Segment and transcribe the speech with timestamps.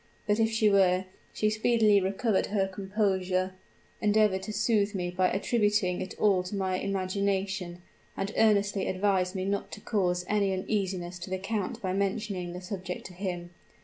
[0.25, 3.53] But if she were, she speedily recovered her composure
[4.01, 7.83] endeavored to soothe me by attributing it all to my imagination,
[8.17, 12.61] and earnestly advised me not to cause any uneasiness to the count by mentioning the
[12.61, 13.51] subject to him.